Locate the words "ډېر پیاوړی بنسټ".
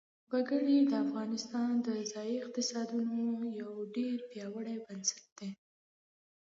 3.95-5.23